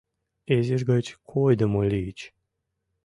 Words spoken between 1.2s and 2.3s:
койдымо лийыч.